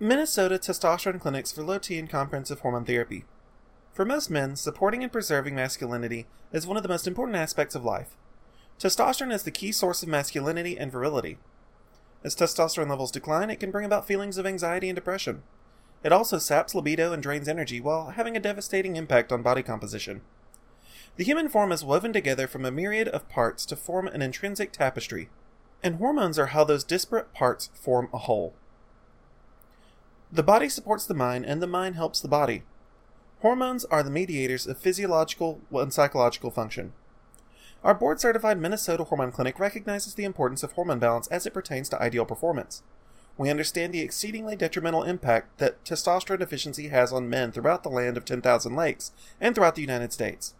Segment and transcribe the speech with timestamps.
[0.00, 3.24] Minnesota testosterone clinics for low T and comprehensive hormone therapy.
[3.92, 7.84] For most men, supporting and preserving masculinity is one of the most important aspects of
[7.84, 8.16] life.
[8.76, 11.38] Testosterone is the key source of masculinity and virility.
[12.24, 15.44] As testosterone levels decline, it can bring about feelings of anxiety and depression.
[16.02, 20.22] It also saps libido and drains energy while having a devastating impact on body composition.
[21.18, 24.72] The human form is woven together from a myriad of parts to form an intrinsic
[24.72, 25.28] tapestry,
[25.84, 28.54] and hormones are how those disparate parts form a whole.
[30.34, 32.64] The body supports the mind, and the mind helps the body.
[33.38, 36.92] Hormones are the mediators of physiological and psychological function.
[37.84, 41.88] Our board certified Minnesota Hormone Clinic recognizes the importance of hormone balance as it pertains
[41.90, 42.82] to ideal performance.
[43.38, 48.16] We understand the exceedingly detrimental impact that testosterone deficiency has on men throughout the land
[48.16, 50.54] of 10,000 lakes and throughout the United States.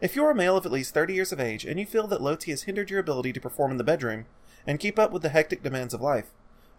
[0.00, 2.06] If you are a male of at least 30 years of age and you feel
[2.06, 4.26] that low T has hindered your ability to perform in the bedroom
[4.68, 6.30] and keep up with the hectic demands of life,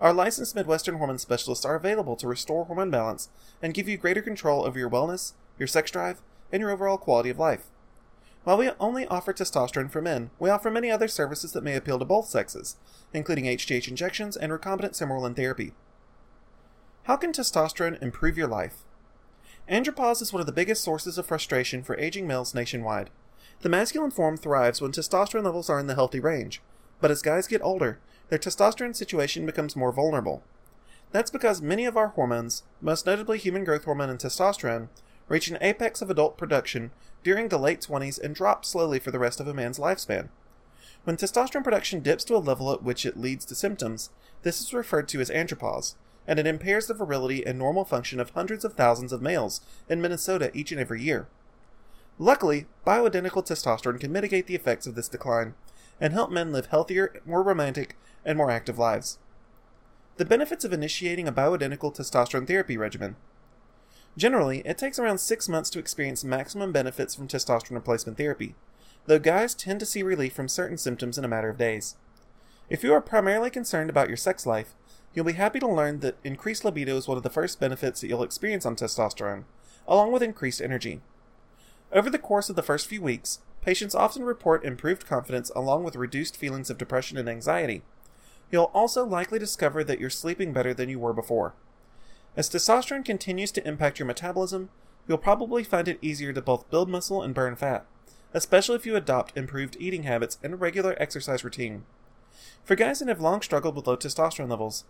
[0.01, 3.29] our licensed Midwestern hormone specialists are available to restore hormone balance
[3.61, 7.29] and give you greater control over your wellness, your sex drive, and your overall quality
[7.29, 7.67] of life.
[8.43, 11.99] While we only offer testosterone for men, we offer many other services that may appeal
[11.99, 12.77] to both sexes,
[13.13, 15.73] including HGH injections and recombinant Sermorelin therapy.
[17.03, 18.77] How can testosterone improve your life?
[19.69, 23.11] Andropause is one of the biggest sources of frustration for aging males nationwide.
[23.61, 26.61] The masculine form thrives when testosterone levels are in the healthy range,
[26.99, 27.99] but as guys get older,
[28.31, 30.41] their testosterone situation becomes more vulnerable.
[31.11, 34.87] That's because many of our hormones, most notably human growth hormone and testosterone,
[35.27, 36.91] reach an apex of adult production
[37.25, 40.29] during the late 20s and drop slowly for the rest of a man's lifespan.
[41.03, 44.11] When testosterone production dips to a level at which it leads to symptoms,
[44.43, 48.29] this is referred to as andropause, and it impairs the virility and normal function of
[48.29, 49.59] hundreds of thousands of males
[49.89, 51.27] in Minnesota each and every year.
[52.17, 55.53] Luckily, bioidentical testosterone can mitigate the effects of this decline
[56.01, 59.19] and help men live healthier, more romantic, and more active lives.
[60.17, 63.15] The benefits of initiating a bioidentical testosterone therapy regimen.
[64.17, 68.55] Generally, it takes around six months to experience maximum benefits from testosterone replacement therapy,
[69.05, 71.95] though guys tend to see relief from certain symptoms in a matter of days.
[72.69, 74.75] If you are primarily concerned about your sex life,
[75.13, 78.07] you'll be happy to learn that increased libido is one of the first benefits that
[78.07, 79.45] you'll experience on testosterone,
[79.87, 81.01] along with increased energy.
[81.91, 85.95] Over the course of the first few weeks, patients often report improved confidence along with
[85.95, 87.83] reduced feelings of depression and anxiety.
[88.51, 91.53] You'll also likely discover that you're sleeping better than you were before.
[92.35, 94.69] As testosterone continues to impact your metabolism,
[95.07, 97.85] you'll probably find it easier to both build muscle and burn fat,
[98.33, 101.83] especially if you adopt improved eating habits and a regular exercise routine.
[102.63, 104.85] For guys that have long struggled with low testosterone levels,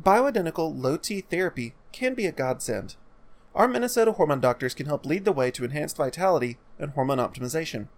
[0.00, 2.96] bioidentical low T therapy can be a godsend.
[3.54, 7.88] Our Minnesota hormone doctors can help lead the way to enhanced vitality and hormone optimization.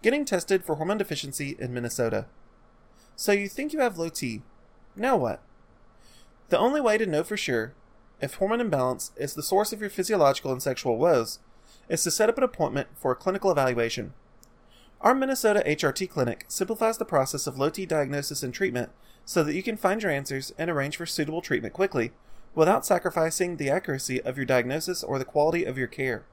[0.00, 2.26] Getting tested for hormone deficiency in Minnesota.
[3.16, 4.42] So you think you have low T.
[4.94, 5.42] Now what?
[6.50, 7.74] The only way to know for sure
[8.20, 11.40] if hormone imbalance is the source of your physiological and sexual woes
[11.88, 14.14] is to set up an appointment for a clinical evaluation.
[15.00, 18.90] Our Minnesota HRT clinic simplifies the process of low T diagnosis and treatment
[19.24, 22.12] so that you can find your answers and arrange for suitable treatment quickly
[22.54, 26.24] without sacrificing the accuracy of your diagnosis or the quality of your care.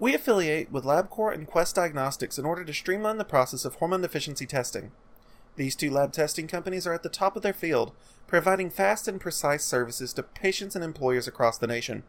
[0.00, 4.00] We affiliate with LabCorp and Quest Diagnostics in order to streamline the process of hormone
[4.00, 4.92] deficiency testing.
[5.56, 7.92] These two lab testing companies are at the top of their field,
[8.26, 12.04] providing fast and precise services to patients and employers across the nation.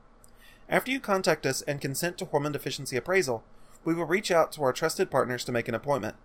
[0.69, 3.43] After you contact us and consent to hormone deficiency appraisal,
[3.83, 6.15] we will reach out to our trusted partners to make an appointment.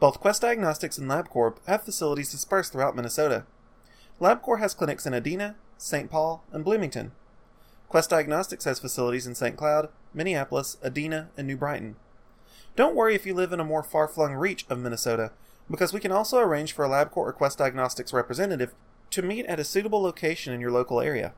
[0.00, 3.44] Both Quest Diagnostics and LabCorp have facilities dispersed throughout Minnesota.
[4.20, 6.10] LabCorp has clinics in Edina, St.
[6.10, 7.12] Paul, and Bloomington.
[7.88, 9.56] Quest Diagnostics has facilities in St.
[9.56, 11.96] Cloud, Minneapolis, Edina, and New Brighton.
[12.76, 15.32] Don't worry if you live in a more far flung reach of Minnesota,
[15.70, 18.74] because we can also arrange for a LabCorp or Quest Diagnostics representative
[19.10, 21.34] to meet at a suitable location in your local area.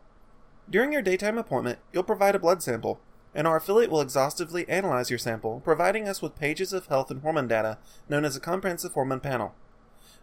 [0.71, 3.01] During your daytime appointment, you'll provide a blood sample,
[3.35, 7.23] and our affiliate will exhaustively analyze your sample, providing us with pages of health and
[7.23, 9.55] hormone data known as a comprehensive hormone panel.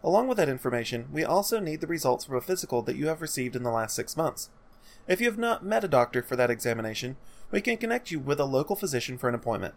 [0.04, 3.22] Along with that information, we also need the results from a physical that you have
[3.22, 4.50] received in the last six months.
[5.08, 7.18] If you have not met a doctor for that examination,
[7.52, 9.76] we can connect you with a local physician for an appointment.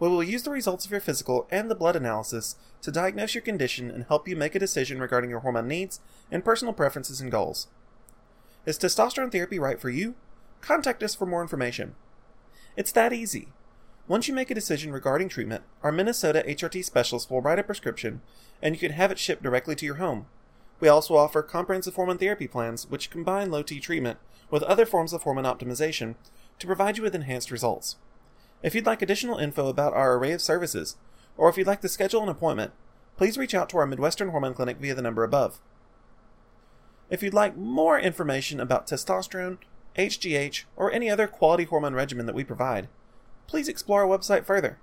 [0.00, 3.42] We will use the results of your physical and the blood analysis to diagnose your
[3.42, 7.32] condition and help you make a decision regarding your hormone needs and personal preferences and
[7.32, 7.66] goals.
[8.64, 10.14] Is testosterone therapy right for you?
[10.60, 11.96] Contact us for more information.
[12.76, 13.48] It's that easy.
[14.06, 18.20] Once you make a decision regarding treatment, our Minnesota HRT specialist will write a prescription
[18.62, 20.26] and you can have it shipped directly to your home.
[20.80, 24.18] We also offer comprehensive hormone therapy plans which combine low T treatment
[24.50, 26.14] with other forms of hormone optimization
[26.58, 27.96] to provide you with enhanced results.
[28.62, 30.96] If you'd like additional info about our array of services,
[31.36, 32.72] or if you'd like to schedule an appointment,
[33.16, 35.60] please reach out to our Midwestern Hormone Clinic via the number above.
[37.10, 39.58] If you'd like more information about testosterone,
[39.96, 42.88] HGH, or any other quality hormone regimen that we provide,
[43.46, 44.78] please explore our website further